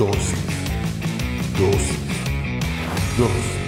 [0.00, 0.32] Dosis.
[1.58, 1.98] Dosis.
[3.18, 3.58] Dosis.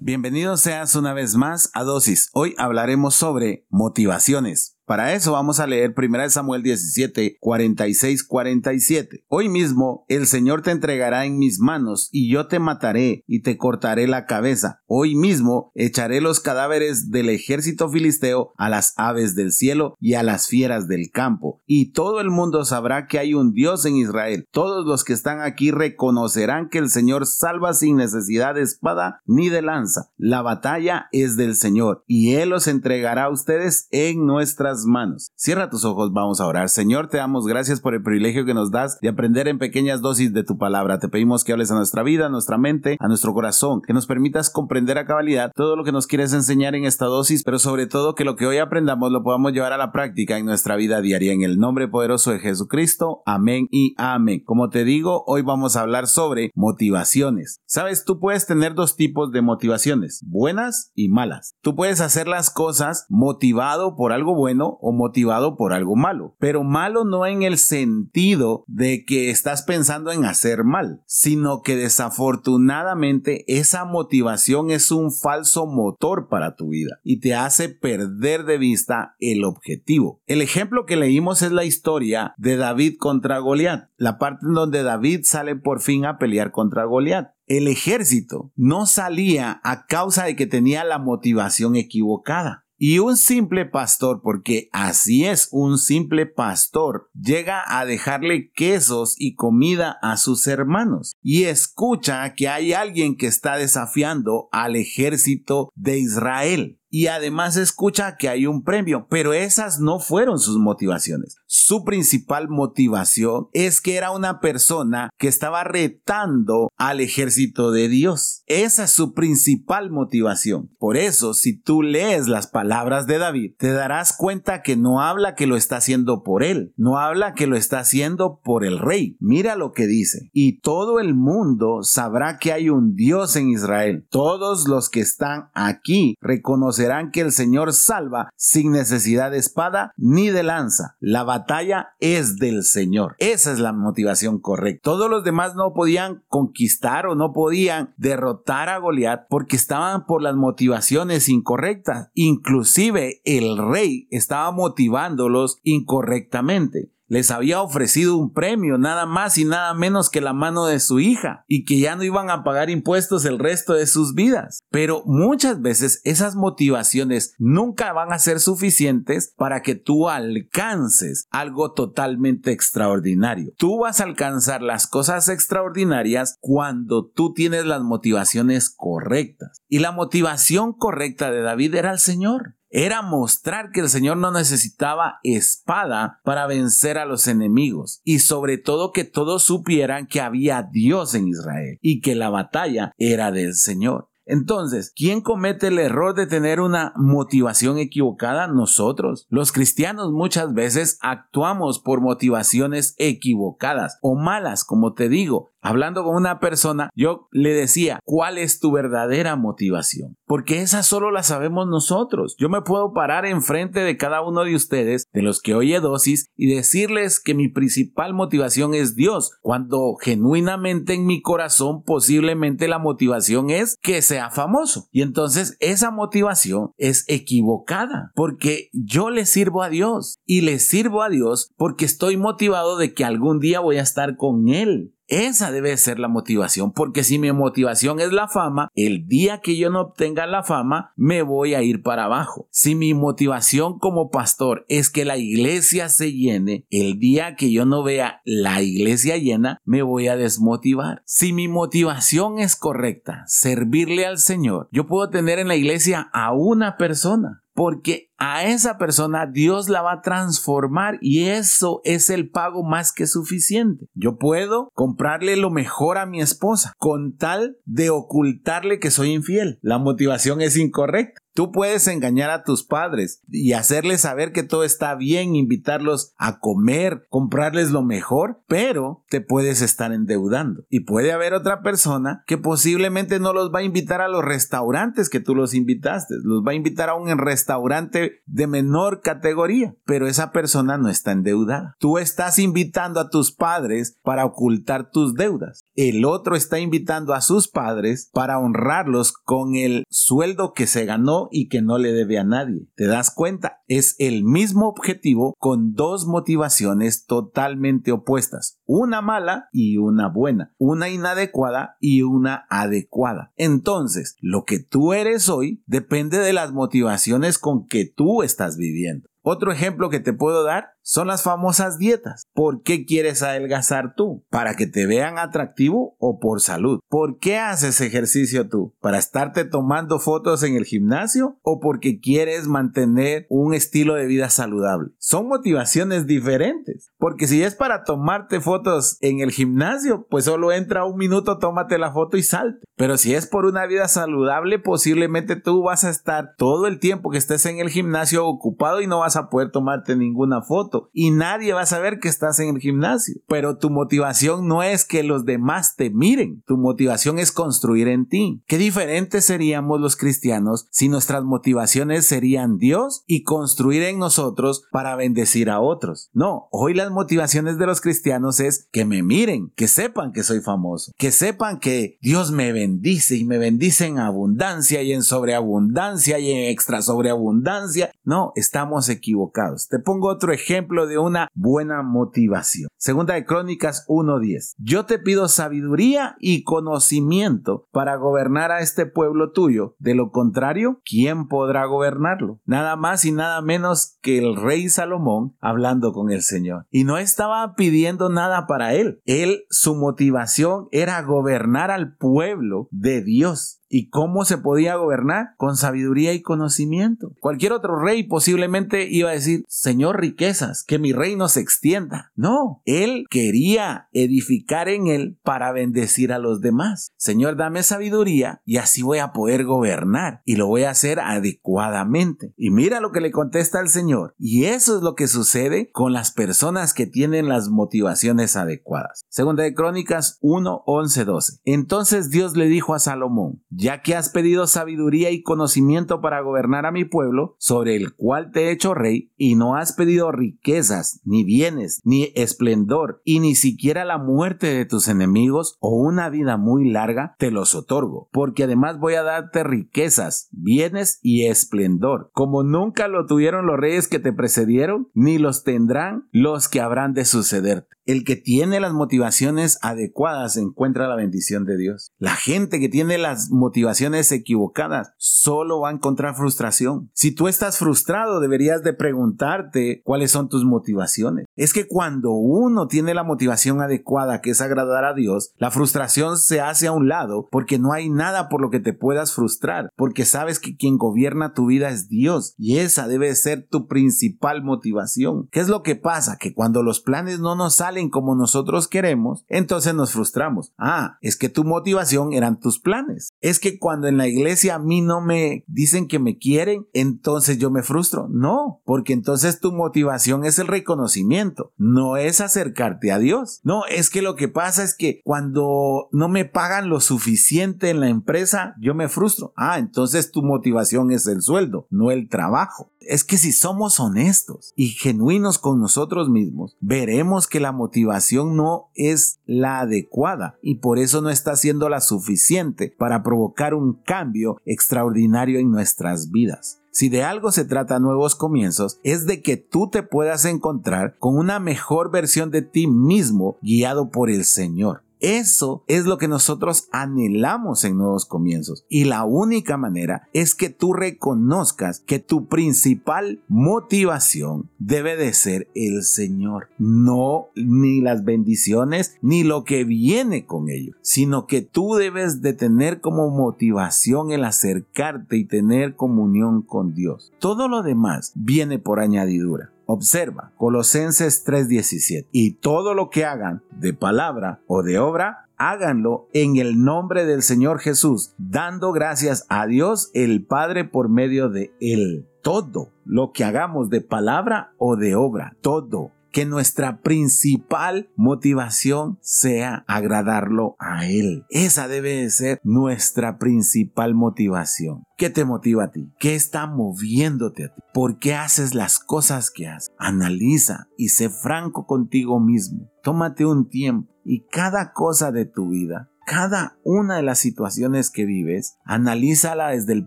[0.00, 2.28] Bienvenidos seas una vez más a Dosis.
[2.32, 4.77] Hoy hablaremos sobre motivaciones.
[4.88, 9.22] Para eso vamos a leer 1 Samuel 17, 46, 47.
[9.28, 13.58] Hoy mismo el Señor te entregará en mis manos y yo te mataré y te
[13.58, 14.80] cortaré la cabeza.
[14.86, 20.22] Hoy mismo echaré los cadáveres del ejército filisteo a las aves del cielo y a
[20.22, 21.60] las fieras del campo.
[21.66, 24.48] Y todo el mundo sabrá que hay un Dios en Israel.
[24.52, 29.50] Todos los que están aquí reconocerán que el Señor salva sin necesidad de espada ni
[29.50, 30.08] de lanza.
[30.16, 35.32] La batalla es del Señor y Él los entregará a ustedes en nuestras manos.
[35.36, 36.68] Cierra tus ojos, vamos a orar.
[36.68, 40.32] Señor, te damos gracias por el privilegio que nos das de aprender en pequeñas dosis
[40.32, 40.98] de tu palabra.
[40.98, 44.06] Te pedimos que hables a nuestra vida, a nuestra mente, a nuestro corazón, que nos
[44.06, 47.86] permitas comprender a cabalidad todo lo que nos quieres enseñar en esta dosis, pero sobre
[47.86, 51.00] todo que lo que hoy aprendamos lo podamos llevar a la práctica en nuestra vida
[51.00, 51.32] diaria.
[51.32, 53.22] En el nombre poderoso de Jesucristo.
[53.26, 54.42] Amén y amén.
[54.44, 57.60] Como te digo, hoy vamos a hablar sobre motivaciones.
[57.66, 61.56] Sabes, tú puedes tener dos tipos de motivaciones, buenas y malas.
[61.60, 66.34] Tú puedes hacer las cosas motivado por algo bueno o motivado por algo malo.
[66.38, 71.76] Pero malo no en el sentido de que estás pensando en hacer mal, sino que
[71.76, 78.58] desafortunadamente esa motivación es un falso motor para tu vida y te hace perder de
[78.58, 80.20] vista el objetivo.
[80.26, 84.82] El ejemplo que leímos es la historia de David contra Goliat, la parte en donde
[84.82, 90.36] David sale por fin a pelear contra Goliat el ejército no salía a causa de
[90.36, 92.66] que tenía la motivación equivocada.
[92.80, 99.34] Y un simple pastor, porque así es, un simple pastor, llega a dejarle quesos y
[99.34, 105.98] comida a sus hermanos y escucha que hay alguien que está desafiando al ejército de
[105.98, 111.37] Israel y además escucha que hay un premio, pero esas no fueron sus motivaciones.
[111.50, 118.42] Su principal motivación es que era una persona que estaba retando al ejército de Dios.
[118.46, 120.70] Esa es su principal motivación.
[120.78, 125.34] Por eso, si tú lees las palabras de David, te darás cuenta que no habla
[125.34, 129.16] que lo está haciendo por él, no habla que lo está haciendo por el rey.
[129.18, 130.30] Mira lo que dice.
[130.32, 134.06] Y todo el mundo sabrá que hay un Dios en Israel.
[134.10, 139.92] Todos los que están aquí reconocen Serán que el Señor salva sin necesidad de espada
[139.96, 140.96] ni de lanza.
[141.00, 143.16] La batalla es del Señor.
[143.18, 144.80] Esa es la motivación correcta.
[144.82, 150.22] Todos los demás no podían conquistar o no podían derrotar a Goliat porque estaban por
[150.22, 152.10] las motivaciones incorrectas.
[152.14, 159.74] Inclusive el rey estaba motivándolos incorrectamente les había ofrecido un premio, nada más y nada
[159.74, 163.24] menos que la mano de su hija, y que ya no iban a pagar impuestos
[163.24, 164.60] el resto de sus vidas.
[164.70, 171.72] Pero muchas veces esas motivaciones nunca van a ser suficientes para que tú alcances algo
[171.72, 173.52] totalmente extraordinario.
[173.56, 179.62] Tú vas a alcanzar las cosas extraordinarias cuando tú tienes las motivaciones correctas.
[179.68, 184.30] Y la motivación correcta de David era el Señor era mostrar que el Señor no
[184.30, 190.62] necesitaba espada para vencer a los enemigos y sobre todo que todos supieran que había
[190.62, 194.10] Dios en Israel y que la batalla era del Señor.
[194.28, 198.46] Entonces, ¿quién comete el error de tener una motivación equivocada?
[198.46, 199.26] Nosotros.
[199.30, 205.50] Los cristianos muchas veces actuamos por motivaciones equivocadas o malas, como te digo.
[205.60, 210.16] Hablando con una persona, yo le decía, ¿cuál es tu verdadera motivación?
[210.24, 212.36] Porque esa solo la sabemos nosotros.
[212.38, 216.28] Yo me puedo parar enfrente de cada uno de ustedes, de los que oye dosis,
[216.36, 222.78] y decirles que mi principal motivación es Dios, cuando genuinamente en mi corazón posiblemente la
[222.78, 224.88] motivación es que famoso.
[224.92, 231.02] Y entonces esa motivación es equivocada, porque yo le sirvo a Dios y le sirvo
[231.02, 234.94] a Dios porque estoy motivado de que algún día voy a estar con Él.
[235.08, 239.56] Esa debe ser la motivación, porque si mi motivación es la fama, el día que
[239.56, 242.46] yo no obtenga la fama, me voy a ir para abajo.
[242.50, 247.64] Si mi motivación como pastor es que la iglesia se llene, el día que yo
[247.64, 251.02] no vea la iglesia llena, me voy a desmotivar.
[251.06, 256.34] Si mi motivación es correcta, servirle al Señor, yo puedo tener en la iglesia a
[256.34, 262.30] una persona, porque a esa persona Dios la va a transformar y eso es el
[262.30, 263.86] pago más que suficiente.
[263.94, 269.58] Yo puedo comprarle lo mejor a mi esposa con tal de ocultarle que soy infiel.
[269.62, 271.20] La motivación es incorrecta.
[271.38, 276.40] Tú puedes engañar a tus padres y hacerles saber que todo está bien, invitarlos a
[276.40, 280.64] comer, comprarles lo mejor, pero te puedes estar endeudando.
[280.68, 285.08] Y puede haber otra persona que posiblemente no los va a invitar a los restaurantes
[285.08, 290.06] que tú los invitaste, los va a invitar a un restaurante de menor categoría, pero
[290.06, 291.76] esa persona no está endeudada.
[291.78, 295.60] Tú estás invitando a tus padres para ocultar tus deudas.
[295.74, 301.28] El otro está invitando a sus padres para honrarlos con el sueldo que se ganó
[301.30, 302.68] y que no le debe a nadie.
[302.74, 303.60] ¿Te das cuenta?
[303.68, 308.58] Es el mismo objetivo con dos motivaciones totalmente opuestas.
[308.64, 310.54] Una mala y una buena.
[310.58, 313.32] Una inadecuada y una adecuada.
[313.36, 319.08] Entonces, lo que tú eres hoy depende de las motivaciones con que tú estás viviendo.
[319.22, 322.28] Otro ejemplo que te puedo dar son las famosas dietas.
[322.32, 324.24] ¿Por qué quieres adelgazar tú?
[324.30, 326.80] ¿Para que te vean atractivo o por salud?
[326.88, 328.74] ¿Por qué haces ejercicio tú?
[328.80, 334.30] ¿Para estarte tomando fotos en el gimnasio o porque quieres mantener un estilo de vida
[334.30, 334.92] saludable?
[334.96, 336.90] Son motivaciones diferentes.
[336.96, 341.76] Porque si es para tomarte fotos en el gimnasio, pues solo entra un minuto, tómate
[341.76, 342.64] la foto y salte.
[342.76, 347.10] Pero si es por una vida saludable, posiblemente tú vas a estar todo el tiempo
[347.10, 351.10] que estés en el gimnasio ocupado y no vas a poder tomarte ninguna foto y
[351.10, 353.20] nadie va a saber que estás en el gimnasio.
[353.26, 358.08] Pero tu motivación no es que los demás te miren, tu motivación es construir en
[358.08, 358.42] ti.
[358.46, 364.96] Qué diferentes seríamos los cristianos si nuestras motivaciones serían Dios y construir en nosotros para
[364.96, 366.10] bendecir a otros.
[366.12, 370.40] No, hoy las motivaciones de los cristianos es que me miren, que sepan que soy
[370.40, 376.18] famoso, que sepan que Dios me bendice y me bendice en abundancia y en sobreabundancia
[376.18, 377.90] y en extra sobreabundancia.
[378.04, 379.68] No, estamos equivocados.
[379.68, 382.68] Te pongo otro ejemplo de una buena motivación.
[382.76, 384.54] Segunda de Crónicas 1.10.
[384.58, 389.74] Yo te pido sabiduría y conocimiento para gobernar a este pueblo tuyo.
[389.78, 392.40] De lo contrario, ¿quién podrá gobernarlo?
[392.44, 396.66] Nada más y nada menos que el rey Salomón hablando con el Señor.
[396.70, 399.00] Y no estaba pidiendo nada para él.
[399.04, 403.57] Él, su motivación era gobernar al pueblo de Dios.
[403.68, 405.34] ¿Y cómo se podía gobernar?
[405.36, 407.12] Con sabiduría y conocimiento.
[407.20, 412.12] Cualquier otro rey posiblemente iba a decir, Señor, riquezas, que mi reino se extienda.
[412.16, 416.92] No, él quería edificar en él para bendecir a los demás.
[416.96, 422.32] Señor, dame sabiduría y así voy a poder gobernar y lo voy a hacer adecuadamente.
[422.36, 424.14] Y mira lo que le contesta el Señor.
[424.18, 429.04] Y eso es lo que sucede con las personas que tienen las motivaciones adecuadas.
[429.08, 431.40] Segunda de Crónicas 1, 11, 12.
[431.44, 436.64] Entonces Dios le dijo a Salomón, ya que has pedido sabiduría y conocimiento para gobernar
[436.64, 441.00] a mi pueblo, sobre el cual te he hecho rey, y no has pedido riquezas,
[441.04, 446.36] ni bienes, ni esplendor, y ni siquiera la muerte de tus enemigos o una vida
[446.36, 452.44] muy larga, te los otorgo, porque además voy a darte riquezas, bienes y esplendor, como
[452.44, 457.04] nunca lo tuvieron los reyes que te precedieron, ni los tendrán los que habrán de
[457.04, 457.77] sucederte.
[457.88, 461.94] El que tiene las motivaciones adecuadas encuentra la bendición de Dios.
[461.96, 466.90] La gente que tiene las motivaciones equivocadas solo va a encontrar frustración.
[466.92, 471.24] Si tú estás frustrado, deberías de preguntarte cuáles son tus motivaciones.
[471.34, 476.18] Es que cuando uno tiene la motivación adecuada, que es agradar a Dios, la frustración
[476.18, 479.70] se hace a un lado porque no hay nada por lo que te puedas frustrar,
[479.76, 484.44] porque sabes que quien gobierna tu vida es Dios y esa debe ser tu principal
[484.44, 485.26] motivación.
[485.30, 486.18] ¿Qué es lo que pasa?
[486.18, 490.52] Que cuando los planes no nos salen como nosotros queremos, entonces nos frustramos.
[490.58, 493.10] Ah, es que tu motivación eran tus planes.
[493.20, 497.38] Es que cuando en la iglesia a mí no me dicen que me quieren, entonces
[497.38, 498.08] yo me frustro.
[498.10, 503.40] No, porque entonces tu motivación es el reconocimiento, no es acercarte a Dios.
[503.44, 507.80] No, es que lo que pasa es que cuando no me pagan lo suficiente en
[507.80, 509.32] la empresa, yo me frustro.
[509.36, 512.70] Ah, entonces tu motivación es el sueldo, no el trabajo.
[512.88, 518.70] Es que si somos honestos y genuinos con nosotros mismos, veremos que la motivación no
[518.74, 524.40] es la adecuada y por eso no está siendo la suficiente para provocar un cambio
[524.46, 526.62] extraordinario en nuestras vidas.
[526.70, 531.14] Si de algo se trata nuevos comienzos, es de que tú te puedas encontrar con
[531.14, 534.82] una mejor versión de ti mismo guiado por el Señor.
[535.00, 538.64] Eso es lo que nosotros anhelamos en nuevos comienzos.
[538.68, 545.48] Y la única manera es que tú reconozcas que tu principal motivación debe de ser
[545.54, 546.48] el Señor.
[546.58, 552.32] No ni las bendiciones ni lo que viene con ello, sino que tú debes de
[552.32, 557.12] tener como motivación el acercarte y tener comunión con Dios.
[557.18, 559.52] Todo lo demás viene por añadidura.
[559.70, 562.08] Observa Colosenses 3:17.
[562.10, 567.22] Y todo lo que hagan de palabra o de obra, háganlo en el nombre del
[567.22, 572.08] Señor Jesús, dando gracias a Dios el Padre por medio de Él.
[572.22, 579.64] Todo lo que hagamos de palabra o de obra, todo que nuestra principal motivación sea
[579.68, 581.24] agradarlo a Él.
[581.30, 584.82] Esa debe ser nuestra principal motivación.
[584.96, 585.92] ¿Qué te motiva a ti?
[586.00, 587.60] ¿Qué está moviéndote a ti?
[587.72, 589.70] ¿Por qué haces las cosas que haces?
[589.78, 592.68] Analiza y sé franco contigo mismo.
[592.82, 598.06] Tómate un tiempo y cada cosa de tu vida cada una de las situaciones que
[598.06, 599.86] vives, analízala desde el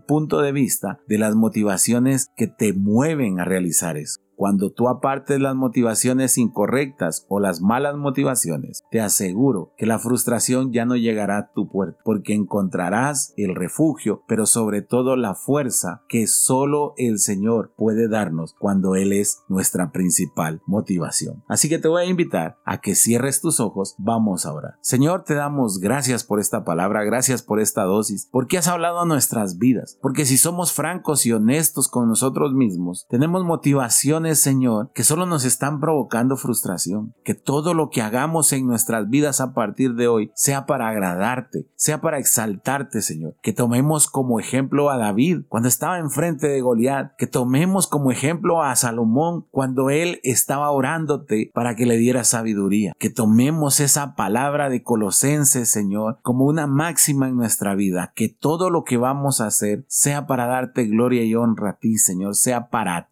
[0.00, 4.21] punto de vista de las motivaciones que te mueven a realizar eso.
[4.36, 10.72] Cuando tú apartes las motivaciones incorrectas o las malas motivaciones, te aseguro que la frustración
[10.72, 16.02] ya no llegará a tu puerta, porque encontrarás el refugio, pero sobre todo la fuerza
[16.08, 21.44] que solo el Señor puede darnos cuando Él es nuestra principal motivación.
[21.48, 24.78] Así que te voy a invitar a que cierres tus ojos, vamos ahora.
[24.80, 29.06] Señor, te damos gracias por esta palabra, gracias por esta dosis, porque has hablado a
[29.06, 35.04] nuestras vidas, porque si somos francos y honestos con nosotros mismos, tenemos motivaciones Señor, que
[35.04, 37.14] solo nos están provocando frustración.
[37.24, 41.66] Que todo lo que hagamos en nuestras vidas a partir de hoy sea para agradarte,
[41.76, 43.36] sea para exaltarte, Señor.
[43.42, 47.12] Que tomemos como ejemplo a David cuando estaba enfrente de Goliat.
[47.16, 52.92] Que tomemos como ejemplo a Salomón cuando él estaba orándote para que le diera sabiduría.
[52.98, 58.12] Que tomemos esa palabra de Colosenses, Señor, como una máxima en nuestra vida.
[58.14, 61.98] Que todo lo que vamos a hacer sea para darte gloria y honra a ti,
[61.98, 62.34] Señor.
[62.34, 63.11] Sea para